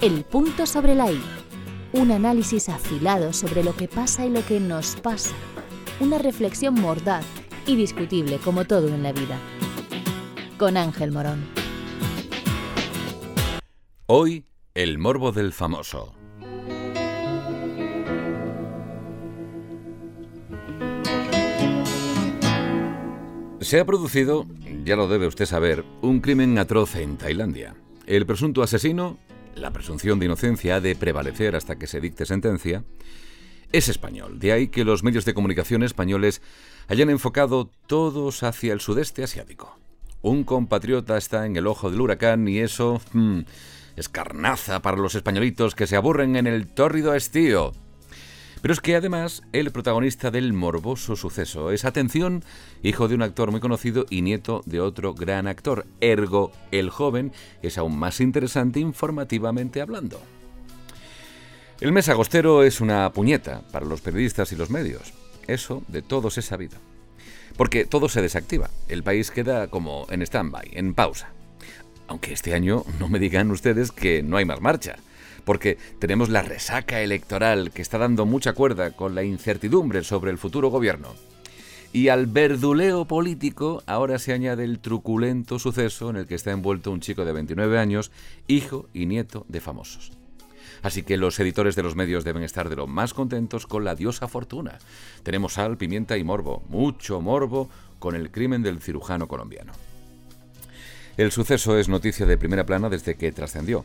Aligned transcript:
El 0.00 0.24
punto 0.24 0.64
sobre 0.64 0.94
la 0.94 1.10
I. 1.10 1.20
Un 1.92 2.12
análisis 2.12 2.68
afilado 2.68 3.32
sobre 3.32 3.64
lo 3.64 3.74
que 3.74 3.88
pasa 3.88 4.24
y 4.24 4.30
lo 4.30 4.46
que 4.46 4.60
nos 4.60 4.94
pasa. 4.94 5.34
Una 5.98 6.18
reflexión 6.18 6.74
mordaz 6.74 7.26
y 7.66 7.74
discutible 7.74 8.38
como 8.38 8.64
todo 8.64 8.86
en 8.86 9.02
la 9.02 9.12
vida. 9.12 9.36
Con 10.56 10.76
Ángel 10.76 11.10
Morón. 11.10 11.44
Hoy, 14.06 14.44
el 14.74 14.98
morbo 14.98 15.32
del 15.32 15.52
famoso. 15.52 16.14
Se 23.60 23.80
ha 23.80 23.84
producido, 23.84 24.46
ya 24.84 24.94
lo 24.94 25.08
debe 25.08 25.26
usted 25.26 25.46
saber, 25.46 25.84
un 26.02 26.20
crimen 26.20 26.56
atroz 26.56 26.94
en 26.94 27.18
Tailandia. 27.18 27.74
El 28.06 28.26
presunto 28.26 28.62
asesino, 28.62 29.18
la 29.58 29.72
presunción 29.72 30.18
de 30.18 30.26
inocencia 30.26 30.76
ha 30.76 30.80
de 30.80 30.96
prevalecer 30.96 31.56
hasta 31.56 31.76
que 31.76 31.86
se 31.86 32.00
dicte 32.00 32.26
sentencia, 32.26 32.84
es 33.72 33.88
español. 33.88 34.38
De 34.38 34.52
ahí 34.52 34.68
que 34.68 34.84
los 34.84 35.02
medios 35.02 35.24
de 35.24 35.34
comunicación 35.34 35.82
españoles 35.82 36.40
hayan 36.88 37.10
enfocado 37.10 37.70
todos 37.86 38.42
hacia 38.42 38.72
el 38.72 38.80
sudeste 38.80 39.22
asiático. 39.22 39.78
Un 40.22 40.44
compatriota 40.44 41.16
está 41.16 41.46
en 41.46 41.56
el 41.56 41.66
ojo 41.66 41.90
del 41.90 42.00
huracán 42.00 42.48
y 42.48 42.58
eso 42.58 43.00
hmm, 43.12 43.40
es 43.96 44.08
carnaza 44.08 44.80
para 44.80 44.96
los 44.96 45.14
españolitos 45.14 45.74
que 45.74 45.86
se 45.86 45.96
aburren 45.96 46.36
en 46.36 46.46
el 46.46 46.66
tórrido 46.66 47.14
estío. 47.14 47.72
Pero 48.60 48.74
es 48.74 48.80
que 48.80 48.96
además 48.96 49.42
el 49.52 49.70
protagonista 49.70 50.30
del 50.30 50.52
morboso 50.52 51.14
suceso 51.14 51.70
es, 51.70 51.84
atención, 51.84 52.42
hijo 52.82 53.06
de 53.06 53.14
un 53.14 53.22
actor 53.22 53.50
muy 53.50 53.60
conocido 53.60 54.04
y 54.10 54.22
nieto 54.22 54.62
de 54.66 54.80
otro 54.80 55.14
gran 55.14 55.46
actor. 55.46 55.86
Ergo, 56.00 56.52
el 56.72 56.90
joven 56.90 57.32
es 57.62 57.78
aún 57.78 57.98
más 57.98 58.20
interesante 58.20 58.80
informativamente 58.80 59.80
hablando. 59.80 60.20
El 61.80 61.92
mes 61.92 62.08
agostero 62.08 62.64
es 62.64 62.80
una 62.80 63.12
puñeta 63.12 63.62
para 63.70 63.86
los 63.86 64.00
periodistas 64.00 64.50
y 64.50 64.56
los 64.56 64.70
medios. 64.70 65.12
Eso 65.46 65.84
de 65.86 66.02
todos 66.02 66.36
es 66.36 66.46
sabido. 66.46 66.78
Porque 67.56 67.84
todo 67.84 68.08
se 68.08 68.22
desactiva. 68.22 68.70
El 68.88 69.04
país 69.04 69.30
queda 69.30 69.68
como 69.68 70.06
en 70.10 70.22
stand-by, 70.22 70.70
en 70.72 70.94
pausa. 70.94 71.30
Aunque 72.08 72.32
este 72.32 72.54
año 72.54 72.84
no 72.98 73.08
me 73.08 73.20
digan 73.20 73.50
ustedes 73.52 73.92
que 73.92 74.22
no 74.22 74.36
hay 74.36 74.44
más 74.44 74.60
marcha 74.60 74.96
porque 75.48 75.78
tenemos 75.98 76.28
la 76.28 76.42
resaca 76.42 77.00
electoral 77.00 77.70
que 77.70 77.80
está 77.80 77.96
dando 77.96 78.26
mucha 78.26 78.52
cuerda 78.52 78.90
con 78.90 79.14
la 79.14 79.22
incertidumbre 79.22 80.04
sobre 80.04 80.30
el 80.30 80.36
futuro 80.36 80.68
gobierno. 80.68 81.14
Y 81.90 82.08
al 82.08 82.26
verduleo 82.26 83.06
político 83.06 83.82
ahora 83.86 84.18
se 84.18 84.34
añade 84.34 84.64
el 84.64 84.78
truculento 84.78 85.58
suceso 85.58 86.10
en 86.10 86.16
el 86.16 86.26
que 86.26 86.34
está 86.34 86.50
envuelto 86.50 86.90
un 86.90 87.00
chico 87.00 87.24
de 87.24 87.32
29 87.32 87.78
años, 87.78 88.10
hijo 88.46 88.90
y 88.92 89.06
nieto 89.06 89.46
de 89.48 89.62
famosos. 89.62 90.12
Así 90.82 91.02
que 91.02 91.16
los 91.16 91.40
editores 91.40 91.74
de 91.76 91.82
los 91.82 91.96
medios 91.96 92.24
deben 92.24 92.42
estar 92.42 92.68
de 92.68 92.76
lo 92.76 92.86
más 92.86 93.14
contentos 93.14 93.66
con 93.66 93.86
la 93.86 93.94
diosa 93.94 94.28
fortuna. 94.28 94.76
Tenemos 95.22 95.54
sal, 95.54 95.78
pimienta 95.78 96.18
y 96.18 96.24
morbo, 96.24 96.62
mucho 96.68 97.22
morbo 97.22 97.70
con 97.98 98.14
el 98.14 98.30
crimen 98.30 98.62
del 98.62 98.82
cirujano 98.82 99.28
colombiano. 99.28 99.72
El 101.18 101.32
suceso 101.32 101.76
es 101.76 101.88
noticia 101.88 102.26
de 102.26 102.38
primera 102.38 102.64
plana 102.64 102.88
desde 102.88 103.16
que 103.16 103.32
trascendió. 103.32 103.84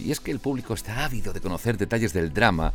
Y 0.00 0.10
es 0.10 0.18
que 0.18 0.32
el 0.32 0.40
público 0.40 0.74
está 0.74 1.04
ávido 1.04 1.32
de 1.32 1.40
conocer 1.40 1.78
detalles 1.78 2.12
del 2.12 2.34
drama 2.34 2.72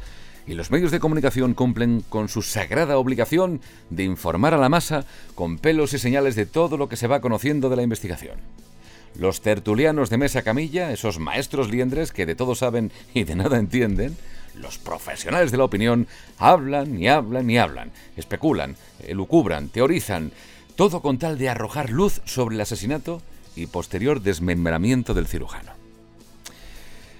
y 0.48 0.54
los 0.54 0.72
medios 0.72 0.92
de 0.92 1.02
comunicación 1.02 1.54
cumplen 1.54 2.06
con 2.08 2.30
su 2.30 2.42
sagrada 2.42 3.00
obligación 3.00 3.60
de 3.90 4.06
informar 4.06 4.54
a 4.54 4.58
la 4.58 4.70
masa 4.70 5.04
con 5.36 5.58
pelos 5.58 5.92
y 5.92 6.00
señales 6.00 6.38
de 6.38 6.46
todo 6.46 6.78
lo 6.78 6.88
que 6.88 6.96
se 6.96 7.08
va 7.08 7.20
conociendo 7.20 7.70
de 7.70 7.76
la 7.76 7.84
investigación. 7.84 8.38
Los 9.20 9.42
tertulianos 9.42 10.10
de 10.10 10.18
mesa 10.18 10.42
camilla, 10.42 10.94
esos 10.94 11.20
maestros 11.20 11.70
liendres 11.70 12.14
que 12.14 12.26
de 12.26 12.36
todo 12.36 12.56
saben 12.56 12.94
y 13.14 13.26
de 13.26 13.36
nada 13.36 13.58
entienden, 13.60 14.16
los 14.56 14.78
profesionales 14.78 15.52
de 15.52 15.58
la 15.58 15.66
opinión, 15.66 16.08
hablan 16.38 16.98
y 16.98 17.10
hablan 17.10 17.50
y 17.50 17.58
hablan, 17.58 17.92
especulan, 18.16 18.78
elucubran, 19.06 19.68
teorizan, 19.68 20.32
todo 20.78 21.02
con 21.02 21.18
tal 21.18 21.38
de 21.38 21.50
arrojar 21.50 21.90
luz 21.90 22.22
sobre 22.24 22.56
el 22.56 22.62
asesinato 22.62 23.22
y 23.58 23.68
posterior 23.68 24.22
desmembramiento 24.22 25.14
del 25.14 25.28
cirujano. 25.28 25.72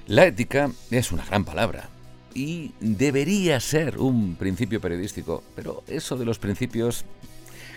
La 0.08 0.26
ética 0.26 0.72
es 0.92 1.12
una 1.12 1.26
gran 1.26 1.44
palabra 1.44 1.90
y 2.34 2.72
debería 2.80 3.60
ser 3.60 3.98
un 3.98 4.36
principio 4.36 4.80
periodístico, 4.80 5.44
pero 5.56 5.84
eso 5.88 6.16
de 6.16 6.26
los 6.26 6.40
principios 6.40 7.04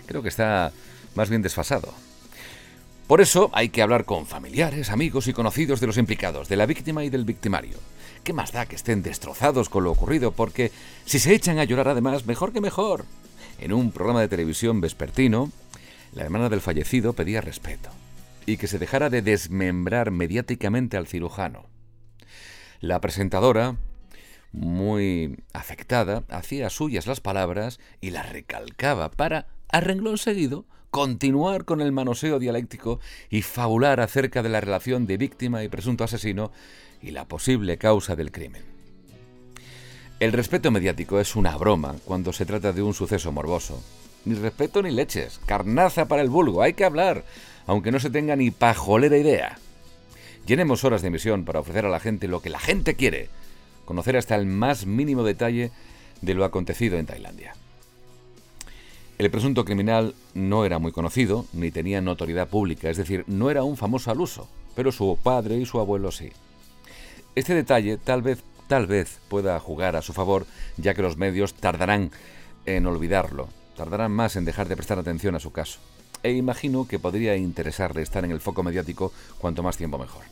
creo 0.05 0.21
que 0.21 0.29
está 0.29 0.71
más 1.15 1.29
bien 1.29 1.41
desfasado. 1.41 1.93
Por 3.07 3.19
eso 3.19 3.49
hay 3.53 3.69
que 3.69 3.81
hablar 3.81 4.05
con 4.05 4.25
familiares, 4.25 4.89
amigos 4.89 5.27
y 5.27 5.33
conocidos 5.33 5.81
de 5.81 5.87
los 5.87 5.97
implicados, 5.97 6.47
de 6.47 6.55
la 6.55 6.65
víctima 6.65 7.03
y 7.03 7.09
del 7.09 7.25
victimario. 7.25 7.77
¿Qué 8.23 8.31
más 8.31 8.53
da 8.53 8.67
que 8.67 8.75
estén 8.75 9.03
destrozados 9.03 9.67
con 9.67 9.83
lo 9.83 9.91
ocurrido? 9.91 10.31
Porque 10.31 10.71
si 11.05 11.19
se 11.19 11.33
echan 11.33 11.59
a 11.59 11.65
llorar 11.65 11.89
además, 11.89 12.25
mejor 12.25 12.53
que 12.53 12.61
mejor. 12.61 13.03
En 13.59 13.73
un 13.73 13.91
programa 13.91 14.21
de 14.21 14.29
televisión 14.29 14.79
vespertino, 14.79 15.51
la 16.13 16.23
hermana 16.23 16.47
del 16.47 16.61
fallecido 16.61 17.13
pedía 17.13 17.41
respeto 17.41 17.89
y 18.45 18.57
que 18.57 18.67
se 18.67 18.79
dejara 18.79 19.09
de 19.09 19.21
desmembrar 19.21 20.11
mediáticamente 20.11 20.97
al 20.97 21.07
cirujano. 21.07 21.65
La 22.79 22.99
presentadora, 22.99 23.77
muy 24.51 25.37
afectada, 25.53 26.23
hacía 26.29 26.69
suyas 26.69 27.07
las 27.07 27.21
palabras 27.21 27.79
y 28.01 28.09
las 28.09 28.31
recalcaba 28.31 29.11
para, 29.11 29.47
a 29.69 29.79
renglón 29.79 30.17
seguido, 30.17 30.65
continuar 30.89 31.63
con 31.65 31.79
el 31.81 31.91
manoseo 31.91 32.37
dialéctico 32.37 32.99
y 33.29 33.43
fabular 33.43 34.01
acerca 34.01 34.43
de 34.43 34.49
la 34.49 34.61
relación 34.61 35.07
de 35.07 35.17
víctima 35.17 35.63
y 35.63 35.69
presunto 35.69 36.03
asesino 36.03 36.51
y 37.01 37.11
la 37.11 37.27
posible 37.27 37.77
causa 37.77 38.15
del 38.15 38.31
crimen. 38.31 38.63
El 40.19 40.33
respeto 40.33 40.69
mediático 40.69 41.19
es 41.19 41.35
una 41.35 41.57
broma 41.57 41.95
cuando 42.05 42.31
se 42.33 42.45
trata 42.45 42.73
de 42.73 42.83
un 42.83 42.93
suceso 42.93 43.31
morboso. 43.31 43.81
Ni 44.25 44.35
respeto 44.35 44.81
ni 44.81 44.91
leches, 44.91 45.39
carnaza 45.45 46.07
para 46.07 46.21
el 46.21 46.29
vulgo, 46.29 46.61
hay 46.61 46.73
que 46.73 46.85
hablar, 46.85 47.23
aunque 47.65 47.91
no 47.91 47.99
se 47.99 48.09
tenga 48.09 48.35
ni 48.35 48.51
pajolera 48.51 49.17
idea. 49.17 49.57
Llenemos 50.45 50.83
horas 50.83 51.01
de 51.01 51.07
emisión 51.07 51.45
para 51.45 51.59
ofrecer 51.59 51.85
a 51.85 51.89
la 51.89 51.99
gente 51.99 52.27
lo 52.27 52.41
que 52.41 52.49
la 52.49 52.59
gente 52.59 52.95
quiere, 52.95 53.29
conocer 53.85 54.17
hasta 54.17 54.35
el 54.35 54.45
más 54.45 54.85
mínimo 54.85 55.23
detalle 55.23 55.71
de 56.21 56.33
lo 56.33 56.45
acontecido 56.45 56.97
en 56.97 57.05
Tailandia. 57.05 57.55
El 59.17 59.29
presunto 59.29 59.65
criminal 59.65 60.15
no 60.33 60.65
era 60.65 60.79
muy 60.79 60.91
conocido, 60.91 61.45
ni 61.53 61.69
tenía 61.69 62.01
notoriedad 62.01 62.47
pública, 62.47 62.89
es 62.89 62.97
decir, 62.97 63.23
no 63.27 63.51
era 63.51 63.63
un 63.63 63.77
famoso 63.77 64.09
al 64.09 64.19
uso, 64.19 64.47
pero 64.75 64.91
su 64.91 65.17
padre 65.21 65.57
y 65.57 65.65
su 65.65 65.79
abuelo 65.79 66.11
sí. 66.11 66.31
Este 67.35 67.53
detalle 67.53 67.97
tal 67.97 68.21
vez, 68.23 68.43
tal 68.67 68.87
vez 68.87 69.19
pueda 69.29 69.59
jugar 69.59 69.95
a 69.95 70.01
su 70.01 70.13
favor, 70.13 70.45
ya 70.77 70.93
que 70.93 71.03
los 71.03 71.17
medios 71.17 71.53
tardarán 71.53 72.11
en 72.65 72.85
olvidarlo, 72.87 73.47
tardarán 73.75 74.11
más 74.11 74.35
en 74.35 74.45
dejar 74.45 74.67
de 74.67 74.75
prestar 74.75 74.99
atención 74.99 75.35
a 75.35 75.39
su 75.39 75.51
caso 75.51 75.79
e 76.23 76.31
imagino 76.33 76.87
que 76.87 76.99
podría 76.99 77.35
interesarle 77.35 78.01
estar 78.01 78.23
en 78.25 78.31
el 78.31 78.41
foco 78.41 78.63
mediático 78.63 79.11
cuanto 79.39 79.63
más 79.63 79.77
tiempo 79.77 79.97
mejor. 79.97 80.23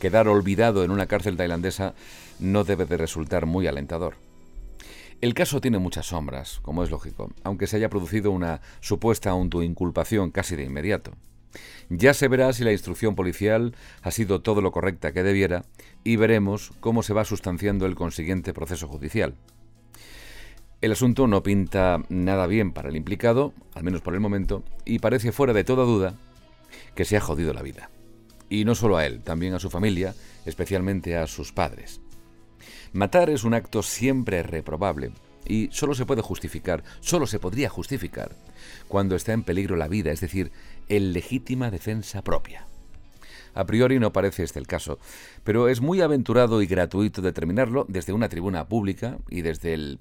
Quedar 0.00 0.28
olvidado 0.28 0.84
en 0.84 0.90
una 0.90 1.06
cárcel 1.06 1.36
tailandesa 1.36 1.94
no 2.38 2.64
debe 2.64 2.86
de 2.86 2.96
resultar 2.96 3.46
muy 3.46 3.66
alentador. 3.66 4.16
El 5.20 5.34
caso 5.34 5.60
tiene 5.60 5.78
muchas 5.78 6.06
sombras, 6.06 6.58
como 6.62 6.82
es 6.82 6.90
lógico, 6.90 7.30
aunque 7.44 7.68
se 7.68 7.76
haya 7.76 7.88
producido 7.88 8.32
una 8.32 8.60
supuesta 8.80 9.30
autoinculpación 9.30 10.32
casi 10.32 10.56
de 10.56 10.64
inmediato. 10.64 11.12
Ya 11.88 12.14
se 12.14 12.26
verá 12.26 12.52
si 12.52 12.64
la 12.64 12.72
instrucción 12.72 13.14
policial 13.14 13.76
ha 14.02 14.10
sido 14.10 14.40
todo 14.40 14.62
lo 14.62 14.72
correcta 14.72 15.12
que 15.12 15.22
debiera 15.22 15.64
y 16.02 16.16
veremos 16.16 16.72
cómo 16.80 17.04
se 17.04 17.12
va 17.12 17.24
sustanciando 17.24 17.86
el 17.86 17.94
consiguiente 17.94 18.52
proceso 18.52 18.88
judicial. 18.88 19.34
El 20.82 20.90
asunto 20.90 21.28
no 21.28 21.44
pinta 21.44 22.02
nada 22.08 22.48
bien 22.48 22.72
para 22.72 22.88
el 22.88 22.96
implicado, 22.96 23.54
al 23.72 23.84
menos 23.84 24.00
por 24.00 24.14
el 24.14 24.20
momento, 24.20 24.64
y 24.84 24.98
parece 24.98 25.30
fuera 25.30 25.52
de 25.52 25.62
toda 25.62 25.84
duda 25.84 26.16
que 26.96 27.04
se 27.04 27.16
ha 27.16 27.20
jodido 27.20 27.52
la 27.52 27.62
vida. 27.62 27.88
Y 28.48 28.64
no 28.64 28.74
solo 28.74 28.96
a 28.96 29.06
él, 29.06 29.22
también 29.22 29.54
a 29.54 29.60
su 29.60 29.70
familia, 29.70 30.16
especialmente 30.44 31.16
a 31.16 31.28
sus 31.28 31.52
padres. 31.52 32.00
Matar 32.92 33.30
es 33.30 33.44
un 33.44 33.54
acto 33.54 33.84
siempre 33.84 34.42
reprobable 34.42 35.12
y 35.46 35.68
solo 35.70 35.94
se 35.94 36.04
puede 36.04 36.20
justificar, 36.20 36.82
solo 36.98 37.28
se 37.28 37.38
podría 37.38 37.68
justificar 37.68 38.34
cuando 38.88 39.14
está 39.14 39.32
en 39.32 39.44
peligro 39.44 39.76
la 39.76 39.86
vida, 39.86 40.10
es 40.10 40.20
decir, 40.20 40.50
en 40.88 41.12
legítima 41.12 41.70
defensa 41.70 42.22
propia. 42.22 42.66
A 43.54 43.66
priori 43.66 44.00
no 44.00 44.12
parece 44.12 44.42
este 44.42 44.58
el 44.58 44.66
caso, 44.66 44.98
pero 45.44 45.68
es 45.68 45.80
muy 45.80 46.00
aventurado 46.00 46.60
y 46.60 46.66
gratuito 46.66 47.22
determinarlo 47.22 47.86
desde 47.88 48.12
una 48.12 48.28
tribuna 48.28 48.66
pública 48.66 49.18
y 49.30 49.42
desde 49.42 49.74
el 49.74 50.00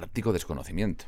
práctico 0.00 0.32
desconocimiento. 0.32 1.04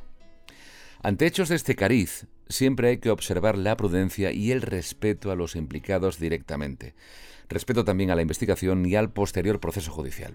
Ante 1.02 1.24
hechos 1.24 1.48
de 1.48 1.56
este 1.56 1.74
cariz, 1.74 2.26
siempre 2.50 2.88
hay 2.88 2.98
que 2.98 3.08
observar 3.08 3.56
la 3.56 3.74
prudencia 3.74 4.32
y 4.32 4.52
el 4.52 4.60
respeto 4.60 5.30
a 5.30 5.34
los 5.34 5.56
implicados 5.56 6.18
directamente. 6.18 6.94
Respeto 7.48 7.86
también 7.86 8.10
a 8.10 8.14
la 8.14 8.20
investigación 8.20 8.84
y 8.84 8.94
al 8.94 9.10
posterior 9.10 9.60
proceso 9.60 9.90
judicial. 9.90 10.34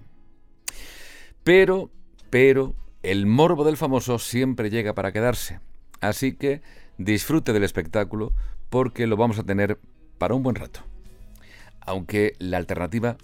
Pero, 1.44 1.92
pero, 2.32 2.74
el 3.04 3.28
morbo 3.28 3.64
del 3.64 3.78
famoso 3.78 4.18
siempre 4.18 4.72
llega 4.72 4.96
para 4.96 5.12
quedarse. 5.12 5.60
Así 6.02 6.34
que 6.34 6.64
disfrute 6.98 7.54
del 7.54 7.64
espectáculo 7.64 8.34
porque 8.72 9.06
lo 9.06 9.18
vamos 9.18 9.38
a 9.38 9.44
tener 9.44 9.80
para 10.18 10.34
un 10.34 10.42
buen 10.42 10.56
rato. 10.56 10.80
Aunque 11.80 12.34
la 12.40 12.58
alternativa 12.58 13.18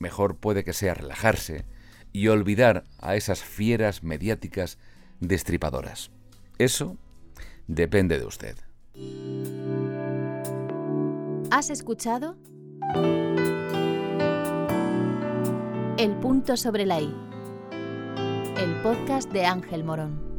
mejor 0.00 0.36
puede 0.36 0.64
que 0.64 0.72
sea 0.72 0.94
relajarse 0.94 1.64
y 2.12 2.28
olvidar 2.28 2.84
a 2.98 3.16
esas 3.16 3.42
fieras 3.42 4.02
mediáticas 4.02 4.78
destripadoras. 5.20 6.10
Eso 6.58 6.96
depende 7.66 8.18
de 8.18 8.26
usted. 8.26 8.56
¿Has 11.50 11.70
escuchado? 11.70 12.36
El 15.98 16.16
punto 16.20 16.56
sobre 16.56 16.86
la 16.86 17.00
I. 17.00 17.14
El 18.56 18.82
podcast 18.82 19.30
de 19.32 19.46
Ángel 19.46 19.84
Morón. 19.84 20.29